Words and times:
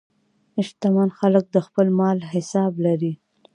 شتمن 0.67 1.09
خلک 1.19 1.45
د 1.51 1.57
خپل 1.67 1.87
مال 1.99 2.17
حساب 2.33 2.73
لري. 2.85 3.13